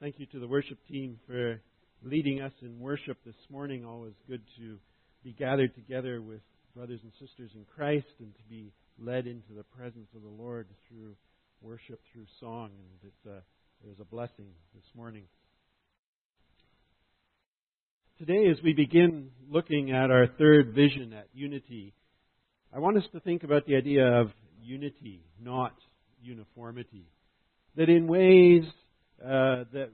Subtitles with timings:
[0.00, 1.60] Thank you to the worship team for
[2.04, 3.84] leading us in worship this morning.
[3.84, 4.78] Always good to
[5.24, 6.38] be gathered together with
[6.76, 10.68] brothers and sisters in Christ and to be led into the presence of the Lord
[10.86, 11.16] through
[11.60, 12.70] worship, through song.
[12.78, 13.42] And it's a,
[13.84, 15.24] there's a blessing this morning.
[18.20, 21.92] Today, as we begin looking at our third vision at unity,
[22.72, 24.28] I want us to think about the idea of
[24.62, 25.74] unity, not
[26.22, 27.08] uniformity.
[27.74, 28.62] That in ways
[29.22, 29.90] uh, that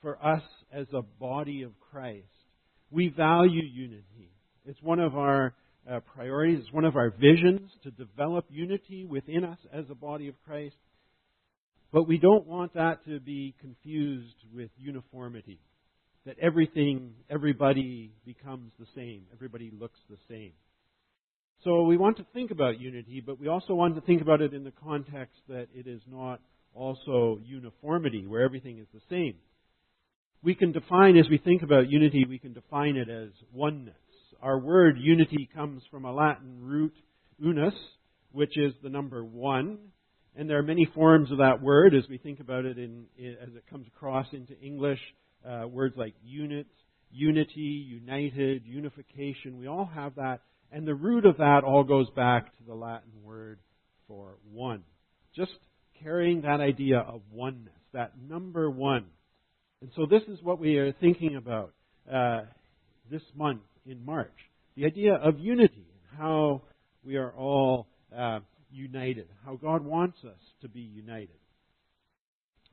[0.00, 0.42] for us
[0.72, 2.26] as a body of Christ,
[2.90, 4.30] we value unity.
[4.66, 5.54] It's one of our
[5.90, 10.28] uh, priorities, it's one of our visions to develop unity within us as a body
[10.28, 10.76] of Christ.
[11.92, 15.60] But we don't want that to be confused with uniformity.
[16.26, 20.52] That everything, everybody becomes the same, everybody looks the same.
[21.62, 24.52] So we want to think about unity, but we also want to think about it
[24.52, 26.40] in the context that it is not
[26.74, 29.34] also uniformity, where everything is the same.
[30.42, 33.94] We can define, as we think about unity, we can define it as oneness.
[34.42, 36.94] Our word unity comes from a Latin root,
[37.38, 37.74] unus,
[38.32, 39.78] which is the number one.
[40.36, 43.54] And there are many forms of that word as we think about it in, as
[43.54, 44.98] it comes across into English.
[45.48, 46.66] Uh, words like unit,
[47.10, 50.40] unity, united, unification, we all have that.
[50.72, 53.60] And the root of that all goes back to the Latin word
[54.08, 54.82] for one.
[55.36, 55.52] Just
[56.02, 59.06] carrying that idea of oneness, that number one.
[59.80, 61.72] And so this is what we are thinking about
[62.12, 62.42] uh,
[63.10, 64.30] this month in March
[64.76, 65.86] the idea of unity,
[66.18, 66.62] how
[67.04, 68.40] we are all uh,
[68.72, 71.28] united, how God wants us to be united.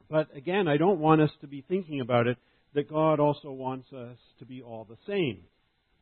[0.10, 2.38] But again, I don't want us to be thinking about it
[2.74, 5.40] that God also wants us to be all the same.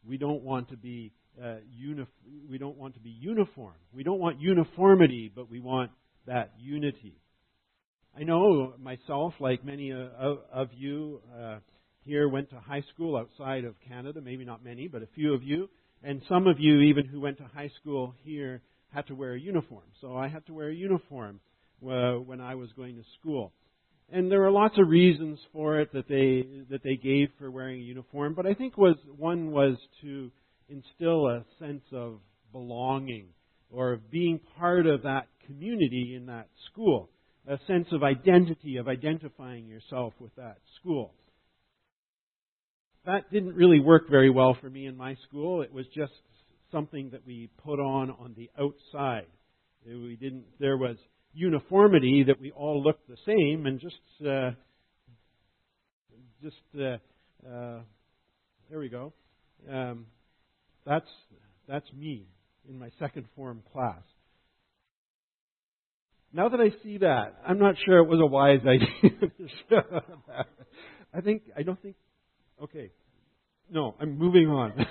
[0.08, 2.06] We don't want to be uh, uni-
[2.50, 3.74] we don't want to be uniform.
[3.94, 5.92] We don't want uniformity, but we want
[6.30, 7.16] that unity.
[8.18, 11.58] I know myself, like many uh, of you uh,
[12.06, 14.22] here, went to high school outside of Canada.
[14.22, 15.70] Maybe not many, but a few of you.
[16.04, 18.62] And some of you, even who went to high school here,
[18.94, 19.84] had to wear a uniform.
[20.02, 21.40] So I had to wear a uniform
[21.84, 23.52] uh, when I was going to school.
[24.12, 27.82] And there were lots of reasons for it that they that they gave for wearing
[27.82, 30.32] a uniform, but I think was one was to
[30.68, 32.20] instill a sense of
[32.52, 33.28] belonging
[33.72, 37.10] or being part of that community in that school,
[37.48, 41.14] a sense of identity, of identifying yourself with that school.
[43.06, 45.62] That didn't really work very well for me in my school.
[45.62, 46.12] It was just
[46.72, 49.28] something that we put on on the outside.
[49.86, 50.46] We didn't.
[50.60, 50.98] There was
[51.34, 53.96] uniformity that we all looked the same, and just
[54.28, 54.52] uh,
[56.44, 56.98] just uh,
[57.50, 57.80] uh,
[58.70, 59.14] there we go.
[59.72, 60.06] Um,
[60.86, 61.08] that's
[61.68, 62.28] that's me
[62.68, 64.02] in my second form class.
[66.32, 69.82] Now that I see that, I'm not sure it was a wise idea to show
[70.28, 70.48] that.
[71.14, 71.96] I think, I don't think,
[72.64, 72.92] okay.
[73.72, 74.74] No, I'm moving on.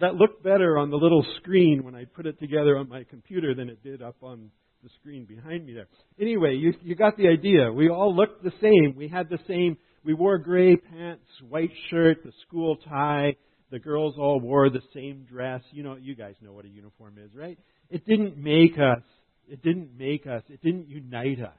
[0.00, 3.54] that looked better on the little screen when I put it together on my computer
[3.54, 4.50] than it did up on
[4.82, 5.86] the screen behind me there.
[6.20, 7.72] Anyway, you, you got the idea.
[7.72, 8.94] We all looked the same.
[8.96, 13.36] We had the same, we wore gray pants, white shirt, the school tie,
[13.72, 15.62] the girls all wore the same dress.
[15.72, 17.58] You know, you guys know what a uniform is, right?
[17.90, 19.02] It didn't make us,
[19.48, 21.56] it didn't make us, it didn't unite us.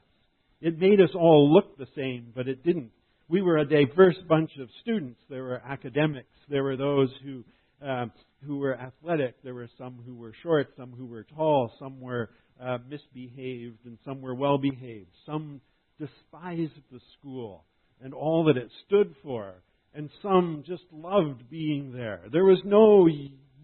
[0.61, 2.91] It made us all look the same, but it didn't.
[3.27, 5.19] We were a diverse bunch of students.
[5.29, 6.27] There were academics.
[6.49, 7.43] There were those who
[7.85, 8.11] um,
[8.45, 9.41] who were athletic.
[9.43, 12.29] There were some who were short, some who were tall, some were
[12.61, 15.09] uh, misbehaved, and some were well behaved.
[15.25, 15.61] Some
[15.99, 17.65] despised the school
[18.01, 19.55] and all that it stood for
[19.93, 22.21] and some just loved being there.
[22.31, 23.07] There was no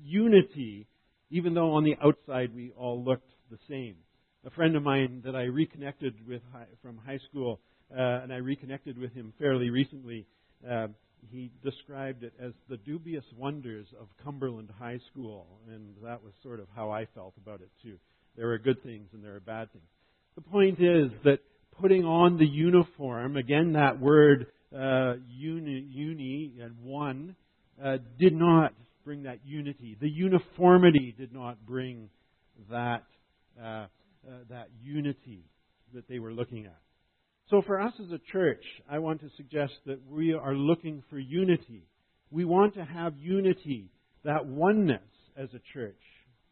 [0.04, 0.88] unity,
[1.30, 3.96] even though on the outside we all looked the same.
[4.46, 6.42] A friend of mine that I reconnected with
[6.82, 7.60] from high school,
[7.92, 10.26] uh, and I reconnected with him fairly recently,
[10.70, 10.88] uh,
[11.32, 16.60] he described it as the dubious wonders of Cumberland High School, and that was sort
[16.60, 17.98] of how I felt about it too.
[18.38, 19.84] There were good things and there were bad things.
[20.36, 21.40] The point is that
[21.82, 27.36] putting on the uniform, again, that word uh, uni, uni and one
[27.84, 28.74] uh, did not
[29.04, 29.98] bring that unity.
[30.00, 32.10] The uniformity did not bring
[32.70, 33.04] that
[33.62, 33.88] uh,
[34.28, 35.46] uh, that unity
[35.94, 36.78] that they were looking at.
[37.50, 41.18] So for us as a church, I want to suggest that we are looking for
[41.18, 41.88] unity.
[42.30, 43.90] We want to have unity,
[44.24, 45.02] that oneness
[45.36, 46.00] as a church,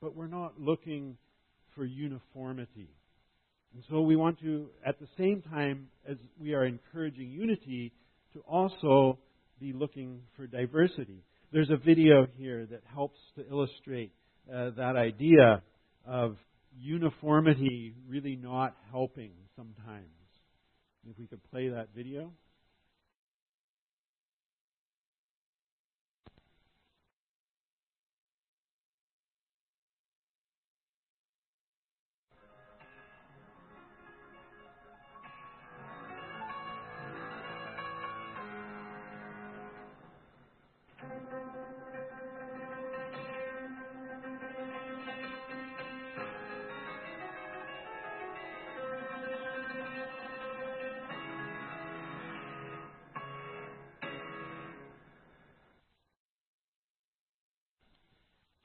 [0.01, 1.17] but we're not looking
[1.75, 2.89] for uniformity.
[3.73, 7.91] And so we want to, at the same time as we are encouraging unity,
[8.37, 9.17] to also
[9.59, 11.23] be looking for diversity.
[11.51, 14.11] There's a video here that helps to illustrate
[14.53, 15.63] uh, that idea
[16.05, 16.37] of
[16.79, 20.05] uniformity really not helping sometimes.
[21.09, 22.31] If we could play that video.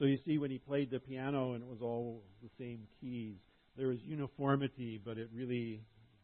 [0.03, 3.37] So you see, when he played the piano and it was all the same keys,
[3.79, 5.81] there was uniformity, but it really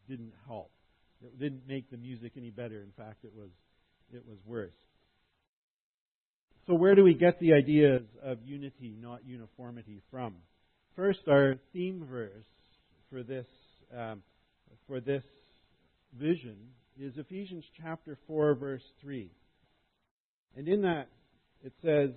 [0.09, 0.69] didn't help.
[1.23, 2.81] It didn't make the music any better.
[2.81, 3.51] In fact, it was
[4.13, 4.75] it was worse.
[6.67, 10.35] So where do we get the ideas of unity, not uniformity, from?
[10.97, 12.31] First, our theme verse
[13.09, 13.47] for this
[13.97, 14.23] um,
[14.87, 15.23] for this
[16.19, 16.57] vision
[16.99, 19.31] is Ephesians chapter four, verse three,
[20.57, 21.07] and in that
[21.63, 22.09] it says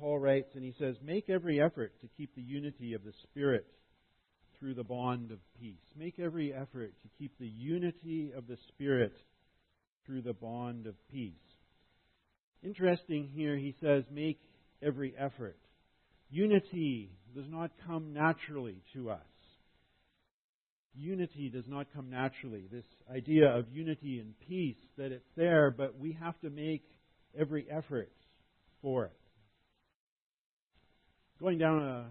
[0.00, 3.66] Paul writes, and he says, Make every effort to keep the unity of the Spirit
[4.58, 5.76] through the bond of peace.
[5.94, 9.12] Make every effort to keep the unity of the Spirit
[10.06, 11.34] through the bond of peace.
[12.62, 14.40] Interesting here, he says, Make
[14.82, 15.58] every effort.
[16.30, 19.18] Unity does not come naturally to us.
[20.94, 22.64] Unity does not come naturally.
[22.72, 26.84] This idea of unity and peace, that it's there, but we have to make
[27.38, 28.10] every effort
[28.82, 29.19] for it.
[31.40, 32.04] Going down a,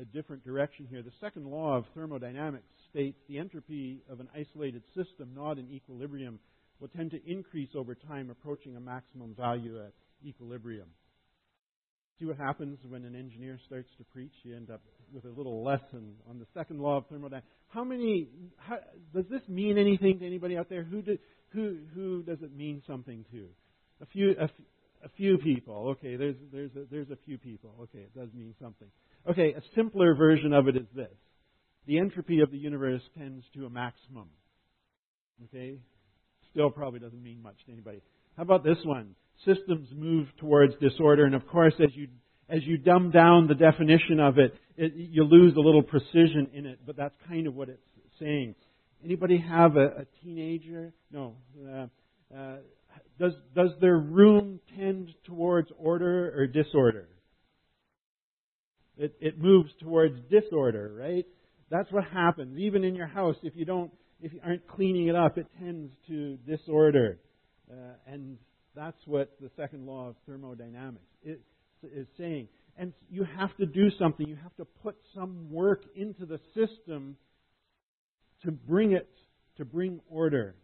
[0.00, 4.82] a different direction here, the second law of thermodynamics states the entropy of an isolated
[4.96, 6.38] system not in equilibrium
[6.80, 9.92] will tend to increase over time, approaching a maximum value at
[10.24, 10.88] equilibrium.
[12.18, 14.32] See what happens when an engineer starts to preach?
[14.44, 14.80] You end up
[15.12, 17.48] with a little lesson on the second law of thermodynamics.
[17.68, 18.28] How many?
[18.56, 18.78] How,
[19.14, 20.84] does this mean anything to anybody out there?
[20.84, 21.18] Who, do,
[21.50, 23.46] who, who does it mean something to?
[24.00, 24.48] A few, a,
[25.04, 25.88] a few people.
[25.90, 27.74] Okay, there's there's a, there's a few people.
[27.82, 28.88] Okay, it does mean something.
[29.28, 31.12] Okay, a simpler version of it is this:
[31.86, 34.28] the entropy of the universe tends to a maximum.
[35.44, 35.78] Okay,
[36.50, 38.02] still probably doesn't mean much to anybody.
[38.36, 39.14] How about this one?
[39.44, 42.08] Systems move towards disorder, and of course, as you
[42.48, 46.66] as you dumb down the definition of it, it you lose a little precision in
[46.66, 46.80] it.
[46.84, 47.80] But that's kind of what it's
[48.18, 48.54] saying.
[49.02, 50.92] Anybody have a, a teenager?
[51.10, 51.36] No.
[51.58, 51.86] Uh,
[52.36, 52.56] uh,
[53.20, 57.06] does, does their room tend towards order or disorder?
[58.96, 61.26] It, it moves towards disorder, right?
[61.70, 62.58] That's what happens.
[62.58, 63.90] Even in your house, if you don't,
[64.22, 67.18] if you aren't cleaning it up, it tends to disorder.
[67.70, 67.74] Uh,
[68.06, 68.38] and
[68.74, 71.38] that's what the second law of thermodynamics is,
[71.82, 72.48] is saying.
[72.78, 74.26] And you have to do something.
[74.26, 77.16] You have to put some work into the system
[78.44, 79.10] to bring it,
[79.58, 80.54] to bring order.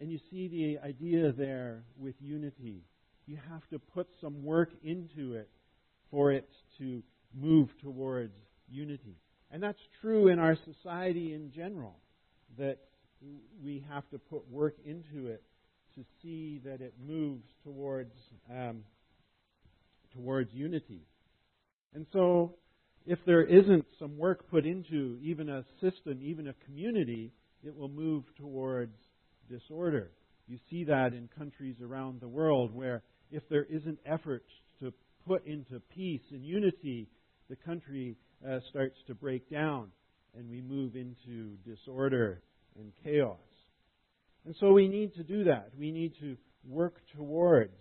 [0.00, 2.82] And you see the idea there with unity.
[3.26, 5.48] You have to put some work into it
[6.10, 6.48] for it
[6.78, 7.02] to
[7.34, 8.34] move towards
[8.68, 9.16] unity.
[9.50, 11.96] And that's true in our society in general,
[12.58, 12.78] that
[13.62, 15.42] we have to put work into it
[15.94, 18.14] to see that it moves towards
[18.50, 18.82] um,
[20.14, 21.02] towards unity.
[21.94, 22.54] And so,
[23.06, 27.32] if there isn't some work put into even a system, even a community,
[27.64, 28.96] it will move towards
[29.48, 30.10] disorder.
[30.46, 34.44] You see that in countries around the world where if there isn't effort
[34.80, 34.92] to
[35.26, 37.08] put into peace and unity,
[37.48, 39.88] the country uh, starts to break down
[40.36, 42.42] and we move into disorder
[42.78, 43.38] and chaos.
[44.44, 45.70] And so we need to do that.
[45.78, 47.76] We need to work towards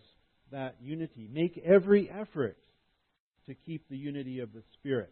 [0.52, 1.30] that unity.
[1.32, 2.58] Make every effort
[3.48, 5.12] to keep the unity of the Spirit.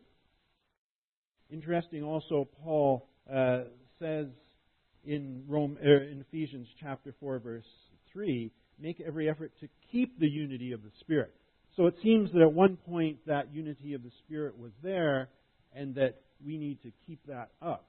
[1.49, 3.61] Interesting also, Paul uh,
[3.99, 4.27] says
[5.09, 7.65] in, Rome, er, in Ephesians chapter 4, verse
[8.13, 11.33] 3, make every effort to keep the unity of the Spirit.
[11.75, 15.29] So it seems that at one point that unity of the Spirit was there
[15.73, 17.87] and that we need to keep that up.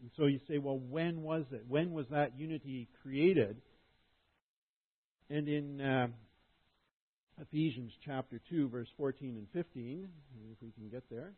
[0.00, 1.64] And so you say, well, when was it?
[1.68, 3.58] When was that unity created?
[5.28, 6.06] And in uh,
[7.38, 10.08] Ephesians chapter 2, verse 14 and 15,
[10.52, 11.32] if we can get there.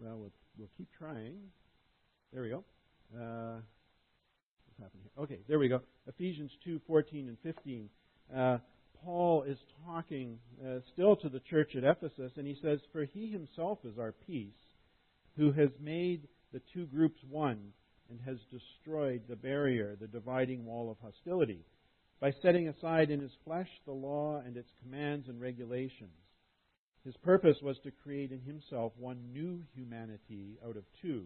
[0.00, 1.36] Well, we'll we'll keep trying.
[2.32, 2.64] There we go.
[3.14, 3.60] Uh,
[4.66, 5.24] what's happening here?
[5.24, 5.80] Okay, there we go.
[6.06, 7.88] Ephesians 2 14 and 15.
[8.34, 8.58] Uh,
[9.04, 13.30] Paul is talking uh, still to the church at Ephesus, and he says, For he
[13.30, 14.54] himself is our peace,
[15.36, 17.72] who has made the two groups one
[18.08, 21.64] and has destroyed the barrier, the dividing wall of hostility,
[22.20, 26.21] by setting aside in his flesh the law and its commands and regulations
[27.04, 31.24] his purpose was to create in himself one new humanity out of two,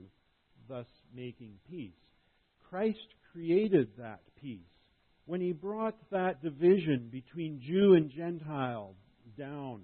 [0.68, 1.92] thus making peace.
[2.70, 4.60] Christ created that peace.
[5.26, 8.94] When he brought that division between Jew and Gentile
[9.36, 9.82] down,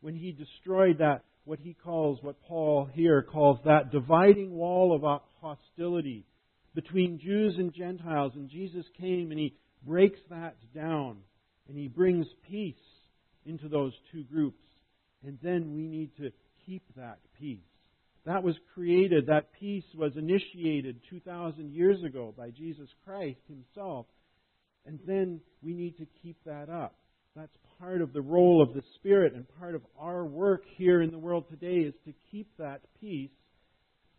[0.00, 5.22] when he destroyed that, what he calls, what Paul here calls that dividing wall of
[5.40, 6.26] hostility
[6.74, 11.16] between Jews and Gentiles, and Jesus came and he breaks that down
[11.68, 12.74] and he brings peace
[13.46, 14.62] into those two groups.
[15.24, 16.30] And then we need to
[16.66, 17.58] keep that peace.
[18.24, 24.06] That was created, that peace was initiated 2,000 years ago by Jesus Christ himself.
[24.84, 26.94] And then we need to keep that up.
[27.34, 31.10] That's part of the role of the Spirit and part of our work here in
[31.10, 33.30] the world today is to keep that peace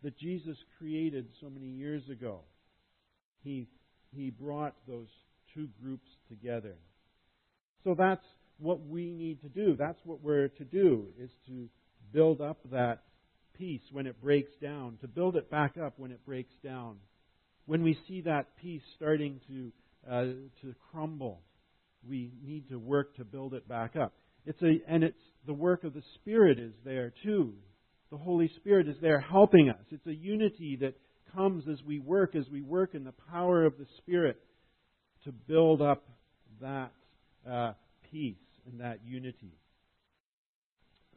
[0.02, 2.40] that Jesus created so many years ago.
[3.42, 3.68] He,
[4.12, 5.08] he brought those
[5.54, 6.74] two groups together.
[7.84, 8.24] So that's
[8.60, 9.76] what we need to do.
[9.78, 11.68] That's what we're to do, is to
[12.12, 13.02] build up that
[13.56, 16.96] peace when it breaks down, to build it back up when it breaks down.
[17.66, 19.72] When we see that peace starting to,
[20.10, 20.24] uh,
[20.62, 21.42] to crumble,
[22.08, 24.12] we need to work to build it back up.
[24.46, 27.52] It's a, and it's the work of the Spirit is there too.
[28.10, 29.84] The Holy Spirit is there helping us.
[29.90, 30.94] It's a unity that
[31.34, 34.40] comes as we work, as we work in the power of the Spirit
[35.24, 36.04] to build up
[36.60, 36.90] that
[37.48, 37.72] uh,
[38.10, 38.36] peace
[38.70, 39.54] and that unity.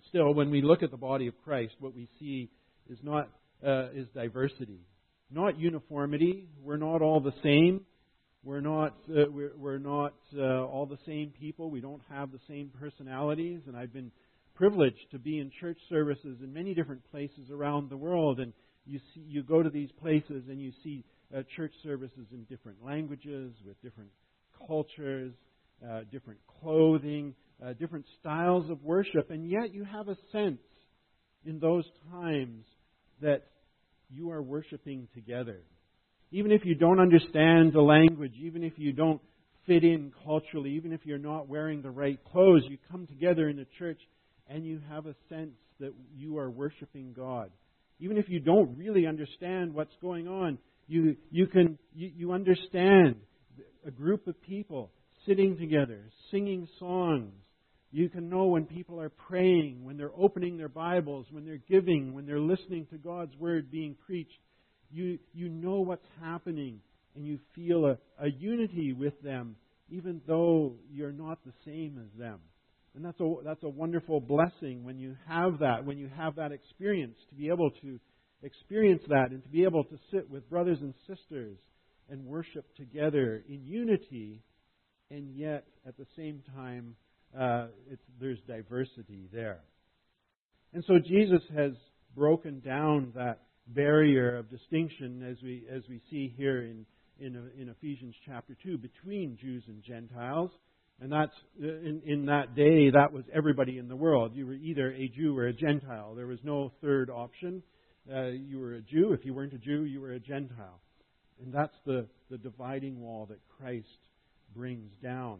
[0.09, 2.49] Still, when we look at the body of Christ, what we see
[2.89, 3.29] is not
[3.65, 4.81] uh, is diversity,
[5.31, 6.47] not uniformity.
[6.61, 7.81] We're not all the same.
[8.43, 11.71] We're not uh, we're, we're, not uh, all the same people.
[11.71, 13.61] We don't have the same personalities.
[13.67, 14.11] And I've been
[14.55, 18.39] privileged to be in church services in many different places around the world.
[18.39, 18.53] And
[18.85, 21.05] you see, you go to these places and you see
[21.35, 24.09] uh, church services in different languages with different
[24.67, 25.31] cultures,
[25.87, 27.33] uh, different clothing,
[27.63, 30.61] uh, different styles of worship, and yet you have a sense
[31.45, 32.65] in those times
[33.21, 33.43] that
[34.09, 35.61] you are worshiping together
[36.33, 39.21] even if you don't understand the language, even if you don't
[39.67, 43.55] fit in culturally, even if you're not wearing the right clothes, you come together in
[43.55, 43.99] the church
[44.49, 47.51] and you have a sense that you are worshiping God.
[47.99, 53.15] Even if you don't really understand what's going on, you, you can you, you understand
[53.85, 54.89] a group of people
[55.27, 56.01] sitting together,
[56.31, 57.31] singing songs.
[57.93, 62.13] You can know when people are praying, when they're opening their Bibles, when they're giving,
[62.13, 64.39] when they're listening to God's Word being preached
[64.93, 66.79] you, you know what's happening
[67.15, 69.55] and you feel a, a unity with them,
[69.89, 72.39] even though you're not the same as them.
[72.95, 76.51] And that's a, that's a wonderful blessing when you have that, when you have that
[76.51, 77.99] experience, to be able to
[78.43, 81.57] experience that and to be able to sit with brothers and sisters
[82.09, 84.43] and worship together in unity,
[85.09, 86.95] and yet at the same time,
[87.37, 87.67] uh,
[88.19, 89.59] there's diversity there.
[90.73, 91.71] And so Jesus has
[92.15, 96.85] broken down that barrier of distinction as we as we see here in
[97.19, 100.51] in, in Ephesians chapter two between Jews and Gentiles.
[101.01, 104.33] And that's in, in that day that was everybody in the world.
[104.35, 106.13] You were either a Jew or a Gentile.
[106.15, 107.63] There was no third option.
[108.11, 109.13] Uh, you were a Jew.
[109.13, 110.79] If you weren't a Jew, you were a Gentile.
[111.41, 113.87] And that's the, the dividing wall that Christ
[114.55, 115.39] brings down.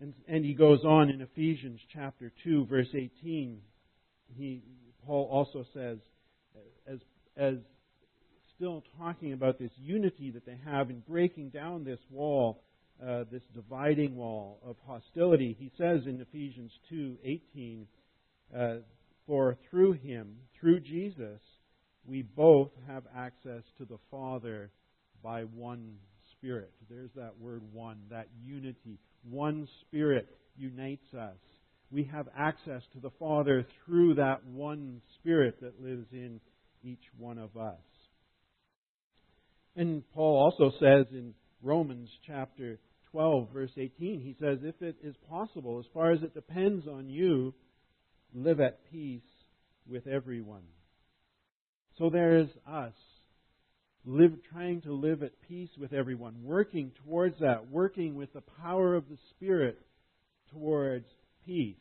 [0.00, 3.60] And, and he goes on in Ephesians chapter 2, verse 18.
[4.36, 4.62] He,
[5.06, 5.98] Paul also says,
[6.86, 6.98] as,
[7.36, 7.54] as
[8.56, 12.62] still talking about this unity that they have in breaking down this wall,
[13.04, 15.56] uh, this dividing wall of hostility.
[15.58, 17.86] He says in Ephesians 2:18,
[18.54, 18.76] uh,
[19.26, 21.40] "For through him, through Jesus,
[22.06, 24.70] we both have access to the Father
[25.22, 25.98] by one
[26.44, 28.98] Spirit." There's that word "one," that unity.
[29.22, 31.38] One Spirit unites us.
[31.90, 36.40] We have access to the Father through that one Spirit that lives in
[36.82, 37.80] each one of us.
[39.74, 41.32] And Paul also says in
[41.62, 42.78] Romans chapter
[43.10, 47.08] 12, verse 18, he says, If it is possible, as far as it depends on
[47.08, 47.54] you,
[48.34, 49.22] live at peace
[49.88, 50.64] with everyone.
[51.96, 52.92] So there is us
[54.04, 58.94] live, trying to live at peace with everyone, working towards that, working with the power
[58.94, 59.78] of the Spirit
[60.52, 61.06] towards
[61.46, 61.76] peace,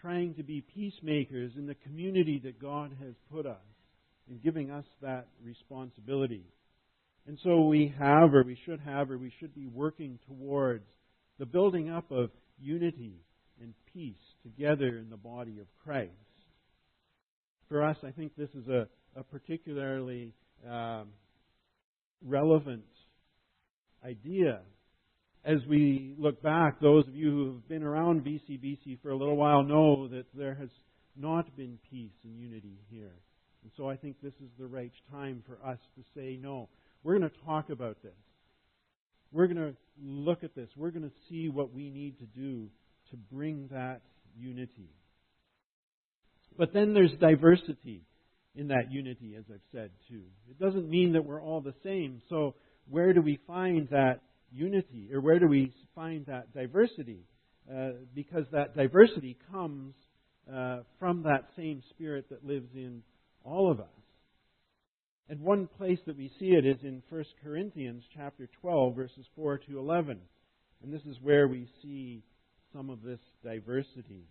[0.00, 3.56] trying to be peacemakers in the community that God has put us
[4.28, 6.44] in giving us that responsibility.
[7.26, 10.86] And so we have, or we should have, or we should be working towards
[11.38, 13.20] the building up of unity
[13.60, 16.10] and peace together in the body of Christ.
[17.68, 18.86] For us, I think this is a,
[19.16, 20.34] a particularly
[20.68, 21.08] um,
[22.24, 22.84] relevant
[24.04, 24.60] idea
[25.44, 26.80] as we look back.
[26.80, 30.54] Those of you who have been around BCBC for a little while know that there
[30.54, 30.70] has
[31.16, 33.12] not been peace and unity here
[33.62, 36.68] And so I think this is the right time for us to say, no,
[37.02, 38.12] we're going to talk about this.
[39.32, 40.68] We're going to look at this.
[40.76, 42.68] We're going to see what we need to do
[43.10, 44.02] to bring that
[44.36, 44.90] unity.
[46.56, 48.02] But then there's diversity
[48.56, 50.22] in that unity, as I've said, too.
[50.48, 52.22] It doesn't mean that we're all the same.
[52.28, 52.54] So,
[52.88, 54.20] where do we find that
[54.52, 57.24] unity, or where do we find that diversity?
[57.70, 59.94] Uh, because that diversity comes
[60.52, 63.02] uh, from that same Spirit that lives in
[63.42, 63.86] all of us.
[65.28, 69.58] And one place that we see it is in 1 Corinthians chapter 12, verses 4
[69.58, 70.20] to 11.
[70.82, 72.22] And this is where we see
[72.74, 74.28] some of this diversity.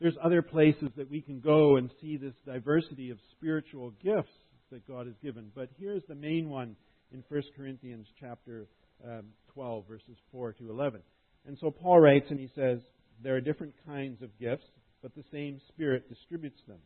[0.00, 4.32] There's other places that we can go and see this diversity of spiritual gifts
[4.72, 5.50] that God has given.
[5.54, 6.74] But here's the main one
[7.12, 8.66] in 1 Corinthians chapter
[9.04, 11.02] um, 12, verses 4 to 11.
[11.46, 12.78] And so Paul writes and he says,
[13.22, 14.64] There are different kinds of gifts,
[15.02, 16.78] but the same Spirit distributes them.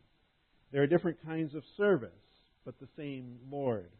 [0.73, 2.09] There are different kinds of service,
[2.65, 3.91] but the same Lord.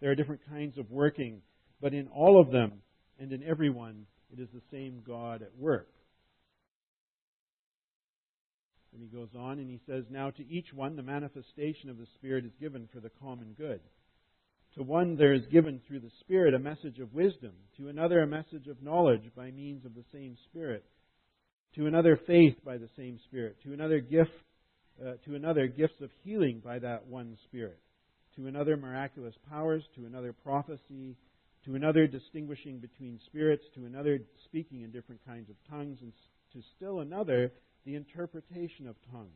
[0.00, 1.40] There are different kinds of working,
[1.80, 2.74] but in all of them
[3.18, 5.88] and in everyone, it is the same God at work.
[8.92, 12.06] And he goes on and he says, Now to each one the manifestation of the
[12.16, 13.80] Spirit is given for the common good.
[14.76, 18.26] To one there is given through the Spirit a message of wisdom, to another a
[18.26, 20.84] message of knowledge by means of the same Spirit,
[21.74, 24.30] to another faith by the same Spirit, to another gift,
[25.00, 27.78] uh, to another gifts of healing by that one Spirit,
[28.36, 31.16] to another miraculous powers, to another prophecy,
[31.66, 36.12] to another distinguishing between spirits, to another speaking in different kinds of tongues, and
[36.54, 37.52] to still another
[37.84, 39.28] the interpretation of tongues.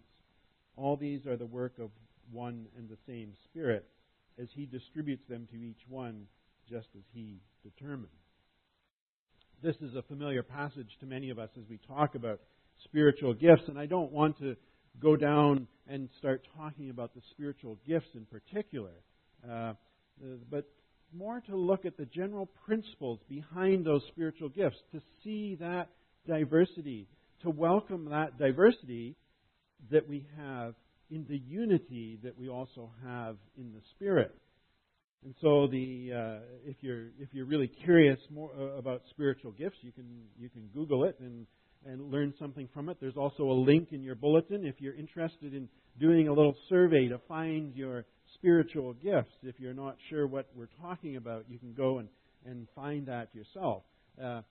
[0.77, 1.91] All these are the work of
[2.31, 3.87] one and the same Spirit,
[4.41, 6.27] as He distributes them to each one
[6.69, 8.11] just as He determines.
[9.63, 12.41] This is a familiar passage to many of us as we talk about
[12.85, 14.57] spiritual gifts, and I don't want to
[15.01, 18.93] go down and start talking about the spiritual gifts in particular,
[19.51, 19.73] uh,
[20.51, 20.69] but
[21.15, 25.89] more to look at the general principles behind those spiritual gifts, to see that
[26.27, 27.07] diversity,
[27.47, 29.15] to welcome that diversity
[29.93, 30.75] that we have
[31.11, 34.35] in the unity that we also have in the Spirit.
[35.25, 39.77] And so, the uh, if you're if you're really curious more uh, about spiritual gifts,
[39.83, 40.05] you can
[40.37, 41.47] you can Google it and
[41.87, 42.97] and learn something from it.
[43.01, 45.69] There's also a link in your bulletin if you're interested in
[46.01, 49.35] doing a little survey to find your spiritual gifts.
[49.45, 52.09] If you're not sure what we're talking about, you can go and
[52.45, 53.85] and find that yourself.
[54.21, 54.43] Uh,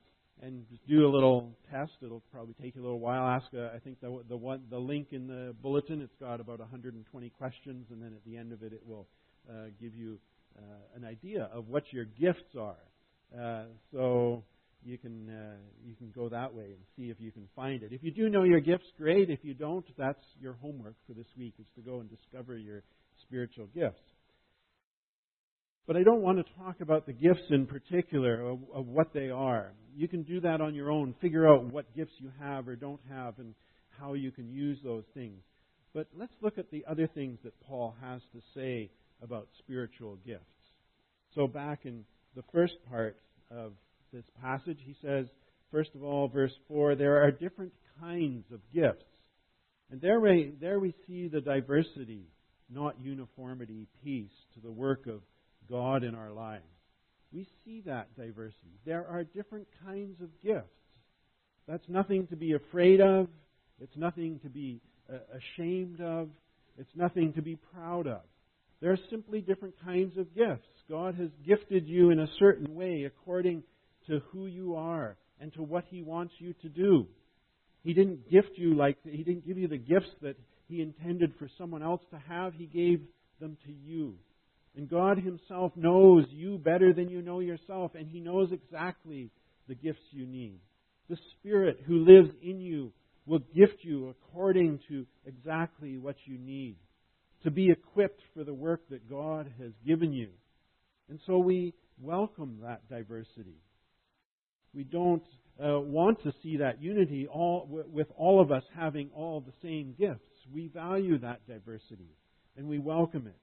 [0.41, 1.93] and just do a little test.
[2.02, 3.26] It'll probably take you a little while.
[3.28, 6.02] Ask, uh, I think the the one the link in the bulletin.
[6.02, 9.08] It's got about 120 questions, and then at the end of it, it will
[9.50, 10.19] uh, give you
[10.58, 10.62] uh,
[10.95, 12.76] an idea of what your gifts are.
[13.38, 14.43] Uh, so
[14.84, 17.91] you can uh, you can go that way and see if you can find it.
[17.91, 19.30] If you do know your gifts, great.
[19.30, 22.84] If you don't, that's your homework for this week is to go and discover your
[23.21, 24.02] spiritual gifts.
[25.88, 29.30] But I don't want to talk about the gifts in particular of, of, what they
[29.30, 29.71] are.
[29.95, 31.13] You can do that on your own.
[31.21, 33.54] Figure out what gifts you have or don't have and
[34.00, 35.41] how you can use those things.
[35.93, 38.89] But let's look at the other things that Paul has to say
[39.21, 40.43] about spiritual gifts.
[41.36, 42.04] So, back in
[42.36, 43.17] the first part
[43.52, 43.74] of
[44.12, 45.28] this passage, he says,
[45.71, 49.06] first of all, verse 4, there are different kinds of gifts.
[49.91, 52.24] And there we, there we see the diversity,
[52.69, 55.21] not uniformity, piece to the work of
[55.69, 56.63] God in our lives.
[57.34, 58.80] We see that diversity.
[58.86, 60.69] There are different kinds of gifts.
[61.67, 63.28] That's nothing to be afraid of.
[63.82, 64.80] It's nothing to be
[65.12, 66.30] uh, ashamed of.
[66.78, 68.21] It's nothing to be proud of.
[68.82, 70.67] There are simply different kinds of gifts.
[70.89, 73.63] God has gifted you in a certain way according
[74.08, 77.08] to who you are and to what He wants you to do.
[77.84, 81.49] He didn't gift you like, He didn't give you the gifts that He intended for
[81.58, 82.54] someone else to have.
[82.54, 83.01] He gave
[83.39, 84.15] them to you.
[84.76, 89.32] And God Himself knows you better than you know yourself, and He knows exactly
[89.68, 90.60] the gifts you need.
[91.10, 92.92] The Spirit who lives in you
[93.26, 96.76] will gift you according to exactly what you need
[97.44, 100.30] to be equipped for the work that God has given you.
[101.10, 103.62] And so we welcome that diversity.
[104.74, 105.24] We don't
[105.64, 109.94] uh, want to see that unity all, with all of us having all the same
[109.98, 110.28] gifts.
[110.52, 112.10] We value that diversity
[112.58, 113.38] and we welcome it.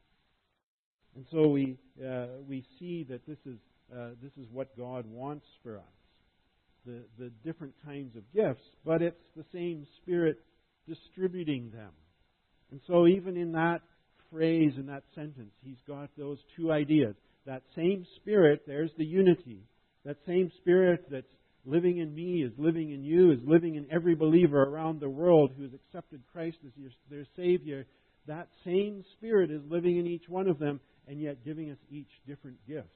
[1.15, 3.59] And so we, uh, we see that this is,
[3.95, 5.85] uh, this is what God wants for us
[6.87, 10.37] the, the different kinds of gifts, but it's the same Spirit
[10.89, 11.91] distributing them.
[12.71, 13.83] And so, even in that
[14.31, 17.15] phrase, in that sentence, he's got those two ideas.
[17.47, 19.63] That same Spirit, there's the unity.
[20.05, 21.27] That same Spirit that's
[21.65, 25.53] living in me is living in you, is living in every believer around the world
[25.57, 26.73] who has accepted Christ as
[27.09, 27.87] their Savior
[28.27, 32.11] that same Spirit is living in each one of them and yet giving us each
[32.27, 32.89] different gifts.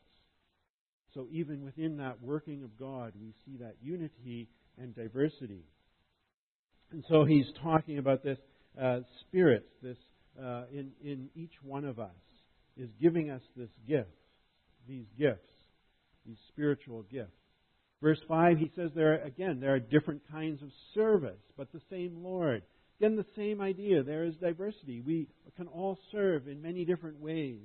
[1.15, 5.65] So even within that working of God, we see that unity and diversity.
[6.93, 8.39] And so he's talking about this
[8.81, 9.97] uh, spirit, this
[10.39, 12.11] uh, in in each one of us
[12.77, 14.11] is giving us this gift,
[14.87, 15.49] these gifts,
[16.27, 17.31] these spiritual gifts.
[18.03, 22.23] Verse five, he says there again there are different kinds of service, but the same
[22.23, 22.63] Lord.
[23.01, 24.03] Again, the same idea.
[24.03, 25.01] There is diversity.
[25.01, 27.61] We can all serve in many different ways.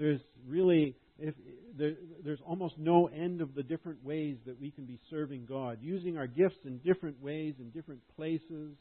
[0.00, 1.34] There's really if
[1.76, 1.92] there,
[2.24, 6.16] there's almost no end of the different ways that we can be serving God, using
[6.16, 8.74] our gifts in different ways, in different places,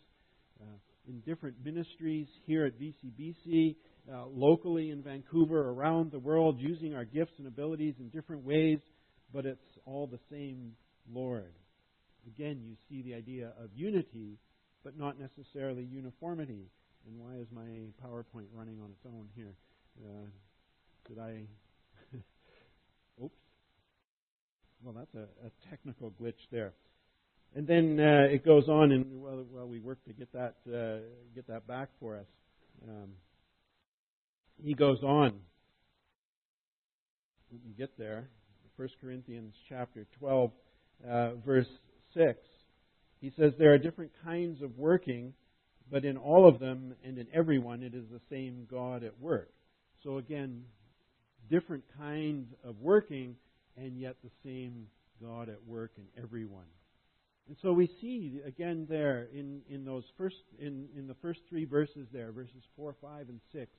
[0.61, 0.77] uh,
[1.07, 3.75] in different ministries here at VCBC,
[4.11, 8.79] uh, locally in Vancouver, around the world, using our gifts and abilities in different ways,
[9.33, 10.71] but it's all the same
[11.11, 11.51] Lord.
[12.27, 14.37] Again, you see the idea of unity,
[14.83, 16.69] but not necessarily uniformity.
[17.05, 17.67] And why is my
[18.05, 19.55] PowerPoint running on its own here?
[20.01, 20.27] Uh,
[21.09, 21.41] did I
[23.23, 23.35] Oops.
[24.83, 26.73] Well, that's a, a technical glitch there.
[27.55, 30.99] And then uh, it goes on, and well, well, we work to get that uh,
[31.33, 32.27] get that back for us.
[32.87, 33.09] Um,
[34.63, 35.33] he goes on.
[37.51, 38.29] We can get there.
[38.75, 40.51] 1 Corinthians chapter 12,
[41.09, 41.67] uh, verse
[42.13, 42.39] 6.
[43.19, 45.33] He says there are different kinds of working,
[45.91, 49.49] but in all of them and in everyone it is the same God at work.
[50.03, 50.63] So again,
[51.49, 53.35] different kinds of working,
[53.77, 54.87] and yet the same
[55.21, 56.65] God at work in everyone.
[57.47, 61.65] And so we see again there in, in those first in, in the first three
[61.65, 63.71] verses there, verses four, five, and six,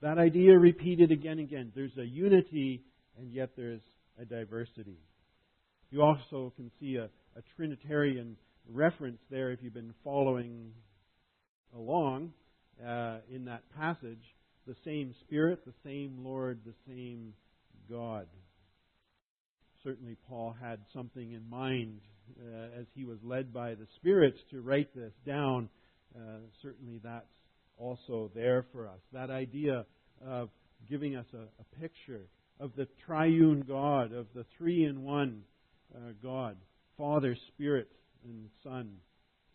[0.00, 1.72] that idea repeated again and again.
[1.74, 2.82] There's a unity
[3.18, 3.82] and yet there's
[4.20, 4.98] a diversity.
[5.90, 10.72] You also can see a, a Trinitarian reference there if you've been following
[11.76, 12.32] along
[12.84, 14.24] uh, in that passage
[14.66, 17.34] the same Spirit, the same Lord, the same
[17.90, 18.26] God.
[19.82, 22.00] Certainly, Paul had something in mind
[22.40, 25.68] uh, as he was led by the Spirit to write this down.
[26.16, 27.26] Uh, certainly, that's
[27.76, 29.00] also there for us.
[29.12, 29.86] That idea
[30.24, 30.50] of
[30.88, 32.26] giving us a, a picture
[32.60, 35.42] of the triune God, of the three in one
[35.94, 36.56] uh, God
[36.96, 37.88] Father, Spirit,
[38.24, 38.92] and Son.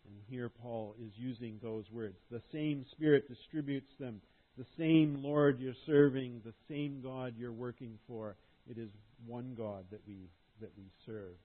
[0.04, 2.16] And here Paul is using those words.
[2.30, 4.20] The same Spirit distributes them
[4.58, 8.36] the same Lord you're serving, the same God you're working for.
[8.68, 8.90] It is
[9.26, 10.28] one God that we
[10.60, 11.36] that we serve.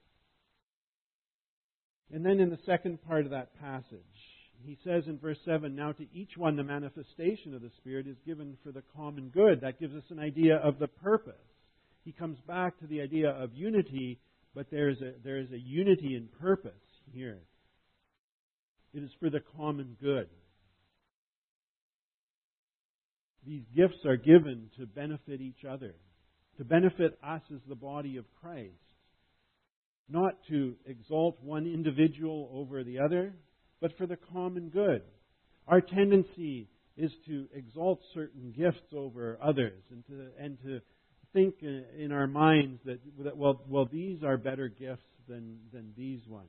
[2.12, 4.00] And then in the second part of that passage,
[4.64, 8.16] he says in verse 7 Now to each one the manifestation of the Spirit is
[8.26, 9.60] given for the common good.
[9.60, 11.34] That gives us an idea of the purpose.
[12.04, 14.18] He comes back to the idea of unity,
[14.54, 16.72] but there is a, there is a unity in purpose
[17.12, 17.38] here.
[18.92, 20.28] It is for the common good.
[23.46, 25.94] These gifts are given to benefit each other,
[26.58, 28.72] to benefit us as the body of Christ,
[30.08, 33.34] not to exalt one individual over the other,
[33.80, 35.02] but for the common good.
[35.66, 40.80] Our tendency is to exalt certain gifts over others and to, and to
[41.32, 46.20] think in our minds that, that well, well, these are better gifts than, than these
[46.28, 46.48] ones.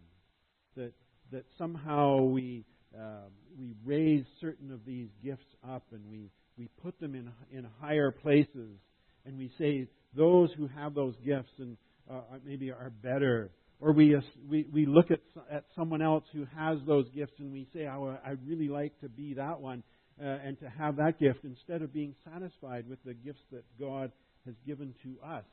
[0.77, 0.93] That,
[1.31, 3.27] that somehow we, uh,
[3.57, 8.11] we raise certain of these gifts up and we, we put them in, in higher
[8.11, 8.77] places
[9.25, 11.77] and we say those who have those gifts and
[12.09, 13.51] uh, maybe are better.
[13.79, 14.15] Or we,
[14.47, 15.19] we, we look at,
[15.51, 19.09] at someone else who has those gifts and we say, oh, I'd really like to
[19.09, 19.83] be that one
[20.21, 24.11] uh, and to have that gift instead of being satisfied with the gifts that God
[24.45, 25.43] has given to us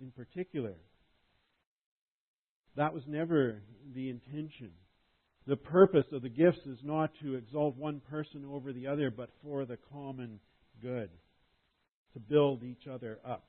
[0.00, 0.74] in particular.
[2.76, 3.62] That was never
[3.94, 4.70] the intention.
[5.46, 9.30] The purpose of the gifts is not to exalt one person over the other, but
[9.42, 10.38] for the common
[10.82, 11.10] good,
[12.14, 13.44] to build each other up.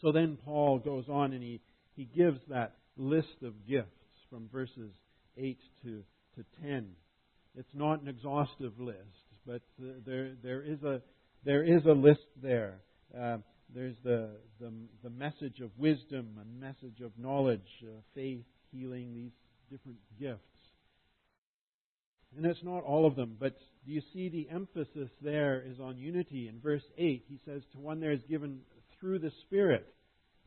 [0.00, 1.60] So then Paul goes on and he,
[1.96, 3.88] he gives that list of gifts
[4.30, 4.92] from verses
[5.38, 6.02] 8 to,
[6.36, 6.90] to 10.
[7.56, 8.98] It's not an exhaustive list,
[9.46, 11.00] but there, there, is a,
[11.44, 12.80] there is a list there.
[13.18, 13.38] Uh,
[13.74, 14.30] there's the,
[14.60, 19.32] the, the, message of wisdom, a message of knowledge, uh, faith, healing, these
[19.74, 20.40] different gifts.
[22.36, 23.56] And it's not all of them, but
[23.86, 26.48] do you see the emphasis there is on unity?
[26.48, 28.60] In verse 8, he says, To one there is given
[28.98, 29.86] through the Spirit,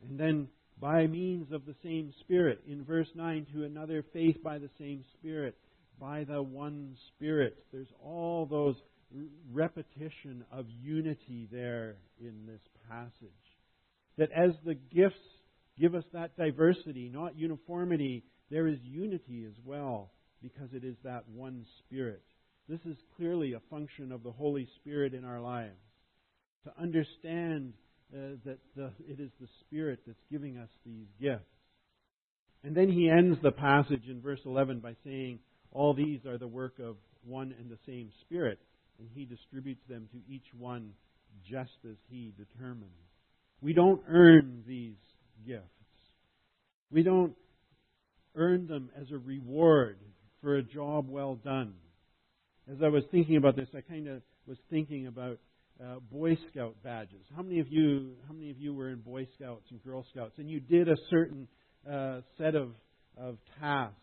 [0.02, 0.48] and then
[0.80, 2.62] by means of the same Spirit.
[2.66, 5.56] In verse 9, to another faith by the same Spirit,
[6.00, 7.56] by the one Spirit.
[7.72, 8.76] There's all those
[9.52, 13.12] repetition of unity there in this passage.
[14.18, 15.16] That as the gifts
[15.78, 20.10] give us that diversity, not uniformity, there is unity as well,
[20.42, 22.22] because it is that one Spirit.
[22.68, 25.76] This is clearly a function of the Holy Spirit in our lives.
[26.64, 27.72] To understand
[28.12, 31.44] uh, that the, it is the Spirit that's giving us these gifts.
[32.64, 35.38] And then he ends the passage in verse 11 by saying,
[35.72, 38.58] All these are the work of one and the same Spirit,
[38.98, 40.92] and he distributes them to each one
[41.48, 42.90] just as he determines.
[43.60, 44.96] We don't earn these
[45.46, 45.64] gifts.
[46.90, 47.34] We don't
[48.38, 49.98] earn them as a reward
[50.40, 51.74] for a job well done.
[52.70, 55.38] As I was thinking about this, I kind of was thinking about
[55.82, 57.24] uh, Boy Scout badges.
[57.34, 60.34] How many of you, how many of you were in Boy Scouts and Girl Scouts,
[60.38, 61.48] and you did a certain
[61.90, 62.70] uh, set of
[63.16, 63.94] of tasks?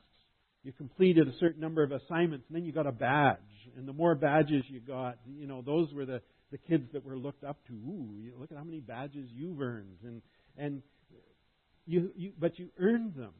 [0.64, 3.38] You completed a certain number of assignments, and then you got a badge.
[3.78, 6.22] And the more badges you got, you know, those were the
[6.52, 7.74] the kids that were looked up to.
[7.74, 10.22] Ooh, look at how many badges you've earned, and
[10.58, 10.82] and
[11.86, 13.34] you, you but you earned them.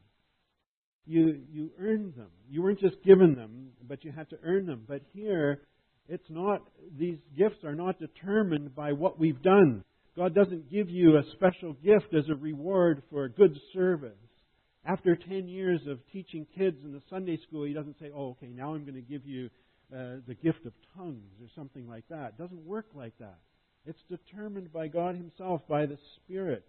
[1.06, 2.30] You you earned them.
[2.50, 4.84] You weren't just given them, but you had to earn them.
[4.86, 5.62] But here,
[6.08, 6.62] it's not.
[6.98, 9.84] These gifts are not determined by what we've done.
[10.16, 14.12] God doesn't give you a special gift as a reward for good service.
[14.84, 18.46] After 10 years of teaching kids in the Sunday school, He doesn't say, oh, okay,
[18.46, 19.50] now I'm going to give you
[19.92, 22.34] uh, the gift of tongues or something like that.
[22.38, 23.38] It doesn't work like that.
[23.84, 26.64] It's determined by God Himself, by the Spirit,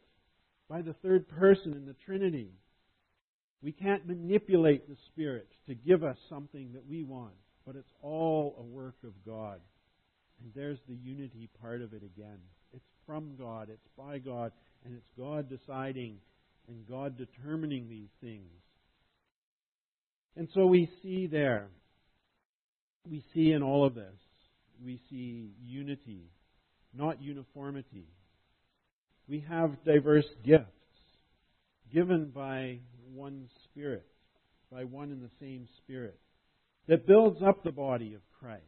[0.67, 2.52] by the third person in the Trinity.
[3.62, 7.34] We can't manipulate the Spirit to give us something that we want,
[7.65, 9.60] but it's all a work of God.
[10.41, 12.38] And there's the unity part of it again.
[12.74, 14.52] It's from God, it's by God,
[14.86, 16.17] and it's God deciding
[16.67, 18.52] and God determining these things.
[20.36, 21.70] And so we see there
[23.10, 24.15] we see in all of this,
[24.84, 26.30] we see unity,
[26.93, 28.08] not uniformity.
[29.28, 30.65] We have diverse gifts
[31.93, 32.80] given by
[33.13, 34.06] one Spirit,
[34.72, 36.20] by one and the same Spirit,
[36.88, 38.63] that builds up the body of Christ,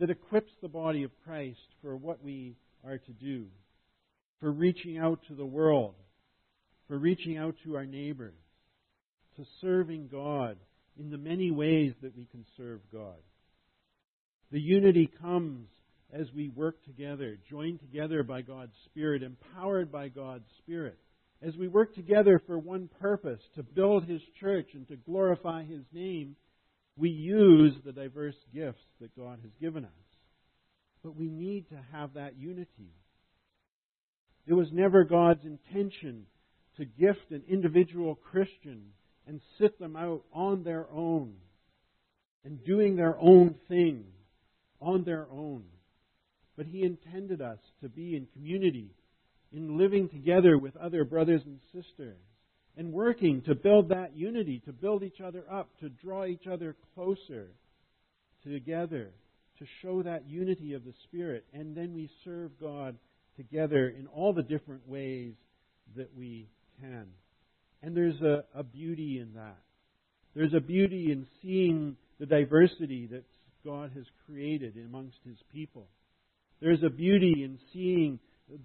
[0.00, 3.46] that equips the body of Christ for what we are to do,
[4.40, 5.94] for reaching out to the world,
[6.88, 8.34] for reaching out to our neighbors,
[9.36, 10.56] to serving God
[10.98, 13.16] in the many ways that we can serve God.
[14.50, 15.68] The unity comes
[16.12, 20.98] as we work together, joined together by God's Spirit, empowered by God's Spirit.
[21.44, 25.82] As we work together for one purpose, to build His church and to glorify His
[25.92, 26.36] name,
[26.96, 29.90] we use the diverse gifts that God has given us.
[31.02, 32.94] But we need to have that unity.
[34.46, 36.26] It was never God's intention
[36.76, 38.82] to gift an individual Christian
[39.26, 41.34] and sit them out on their own
[42.44, 44.04] and doing their own thing
[44.80, 45.64] on their own.
[46.56, 48.90] But He intended us to be in community,
[49.52, 52.18] in living together with other brothers and sisters,
[52.76, 56.74] and working to build that unity, to build each other up, to draw each other
[56.94, 57.48] closer
[58.42, 59.10] together,
[59.58, 61.44] to show that unity of the Spirit.
[61.52, 62.96] And then we serve God
[63.36, 65.34] together in all the different ways
[65.96, 66.48] that we
[66.80, 67.06] can.
[67.82, 69.58] And there's a, a beauty in that.
[70.34, 73.24] There's a beauty in seeing the diversity that
[73.64, 75.86] God has created amongst His people.
[76.60, 78.18] There's a beauty in seeing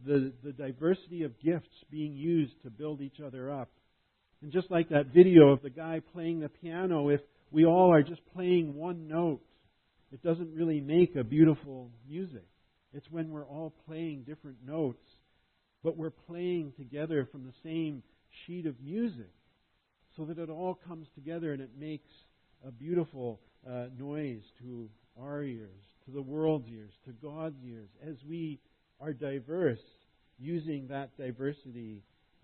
[0.06, 3.70] the, the diversity of gifts being used to build each other up.
[4.42, 8.04] And just like that video of the guy playing the piano, if we all are
[8.04, 9.42] just playing one note,
[10.12, 12.46] it doesn't really make a beautiful music.
[12.94, 15.04] It's when we're all playing different notes,
[15.84, 18.04] but we're playing together from the same
[18.46, 19.32] sheet of music
[20.16, 22.10] so that it all comes together and it makes
[22.66, 24.90] a beautiful uh, noise to
[25.22, 28.60] our ears, to the world's ears, to God's ears, as we
[29.00, 29.80] are diverse,
[30.40, 32.02] using that diversity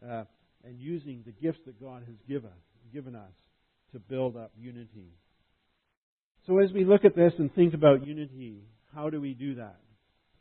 [0.07, 0.23] uh,
[0.63, 2.51] and using the gifts that God has give us,
[2.93, 3.31] given us
[3.91, 5.13] to build up unity.
[6.47, 8.63] So as we look at this and think about unity,
[8.93, 9.79] how do we do that?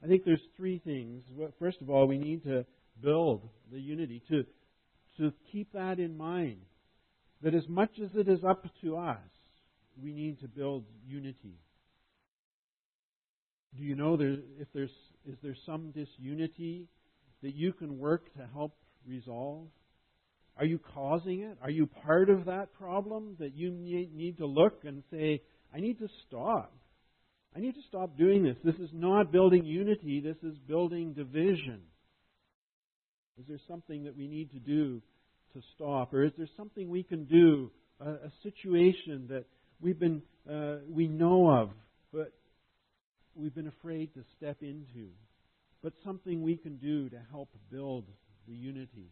[0.03, 1.22] I think there's three things.
[1.59, 2.64] First of all, we need to
[3.01, 4.44] build the unity, to,
[5.18, 6.59] to keep that in mind.
[7.42, 9.18] That as much as it is up to us,
[10.03, 11.59] we need to build unity.
[13.77, 14.90] Do you know there, if there's
[15.27, 16.89] is there some disunity
[17.43, 18.75] that you can work to help
[19.07, 19.67] resolve?
[20.59, 21.57] Are you causing it?
[21.63, 25.43] Are you part of that problem that you need to look and say,
[25.75, 26.73] I need to stop.
[27.57, 28.57] I need to stop doing this.
[28.65, 31.81] This is not building unity, this is building division.
[33.39, 35.01] Is there something that we need to do
[35.55, 36.13] to stop?
[36.13, 39.45] Or is there something we can do, a, a situation that
[39.81, 41.71] we've been, uh, we know of,
[42.13, 42.33] but
[43.35, 45.09] we've been afraid to step into,
[45.83, 48.05] but something we can do to help build
[48.49, 49.11] the unity.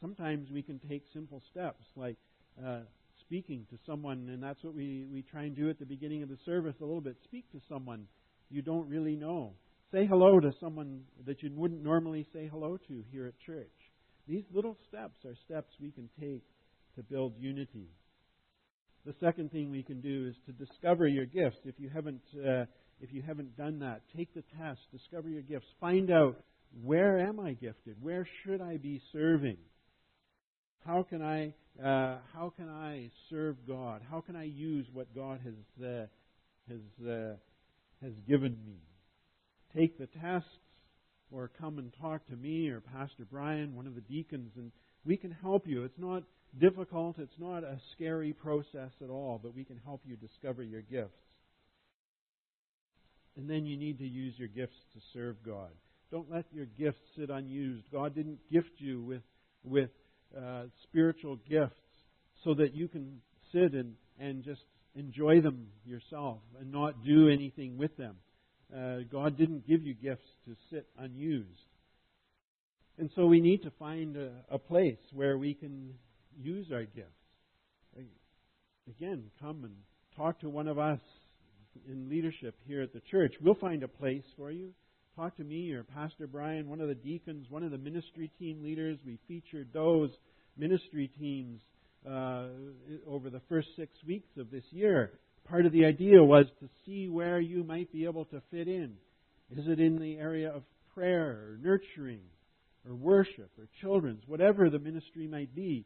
[0.00, 2.16] Sometimes we can take simple steps like
[2.64, 2.80] uh,
[3.20, 6.28] speaking to someone, and that's what we, we try and do at the beginning of
[6.28, 7.16] the service a little bit.
[7.24, 8.06] Speak to someone
[8.50, 9.52] you don't really know.
[9.92, 13.70] Say hello to someone that you wouldn't normally say hello to here at church.
[14.28, 16.42] These little steps are steps we can take
[16.96, 17.88] to build unity.
[19.06, 21.56] The second thing we can do is to discover your gifts.
[21.64, 22.64] If you haven't, uh,
[23.00, 26.36] if you haven't done that, take the test, discover your gifts, find out
[26.84, 29.56] where am I gifted, where should I be serving,
[30.86, 35.40] how can I, uh, how can I serve God, how can I use what God
[35.44, 36.06] has uh,
[36.68, 37.34] has uh,
[38.02, 38.80] has given me.
[39.76, 40.48] Take the tests,
[41.30, 44.72] or come and talk to me or Pastor Brian, one of the deacons, and
[45.04, 45.84] we can help you.
[45.84, 46.22] It's not
[46.58, 50.82] difficult, it's not a scary process at all, but we can help you discover your
[50.82, 51.18] gifts.
[53.36, 55.70] And then you need to use your gifts to serve God.
[56.10, 57.84] Don't let your gifts sit unused.
[57.92, 59.22] God didn't gift you with,
[59.64, 59.90] with
[60.36, 61.74] uh, spiritual gifts
[62.44, 63.20] so that you can
[63.52, 64.62] sit and, and just
[64.94, 68.16] enjoy them yourself and not do anything with them.
[68.74, 71.46] Uh, God didn't give you gifts to sit unused.
[72.98, 75.94] And so we need to find a, a place where we can
[76.38, 77.08] use our gifts.
[78.88, 79.74] Again, come and
[80.16, 81.00] talk to one of us
[81.88, 83.34] in leadership here at the church.
[83.40, 84.70] We'll find a place for you.
[85.16, 88.62] Talk to me or Pastor Brian, one of the deacons, one of the ministry team
[88.62, 88.98] leaders.
[89.04, 90.10] We featured those
[90.56, 91.60] ministry teams
[92.08, 92.46] uh,
[93.06, 95.12] over the first six weeks of this year.
[95.48, 98.94] Part of the idea was to see where you might be able to fit in.
[99.50, 100.62] Is it in the area of
[100.94, 102.22] prayer or nurturing
[102.88, 105.84] or worship or children's, whatever the ministry might be?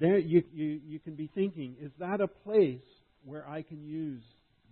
[0.00, 2.80] There you, you, you can be thinking, is that a place
[3.24, 4.22] where I can use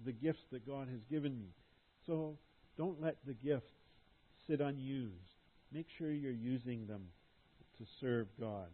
[0.05, 1.49] the gifts that God has given me?
[2.07, 2.37] So
[2.79, 3.73] don't let the gifts
[4.47, 5.15] sit unused.
[5.73, 7.09] Make sure you're using them
[7.79, 8.69] to serve God.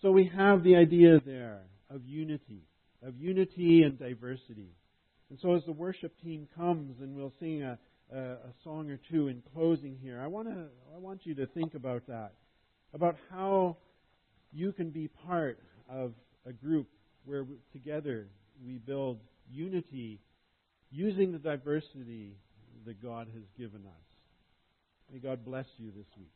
[0.00, 2.62] So we have the idea there of unity,
[3.02, 4.70] of unity and diversity.
[5.30, 7.78] And so as the worship team comes and we'll sing a,
[8.12, 11.74] a, a song or two in closing here, I, wanna, I want you to think
[11.74, 12.32] about that,
[12.92, 13.76] about how
[14.54, 15.58] you can be part
[15.90, 16.12] of
[16.46, 16.86] a group
[17.24, 18.28] where together
[18.64, 19.18] we build
[19.50, 20.20] unity
[20.90, 22.36] using the diversity
[22.86, 24.04] that God has given us.
[25.12, 26.30] May God bless you this week.